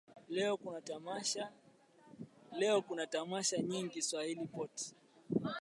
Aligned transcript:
Leo 2.69 2.81
kuna 2.81 3.07
tamasha 3.07 3.57
nyingi 3.61 4.01
swahili 4.01 4.45
pot. 4.47 4.91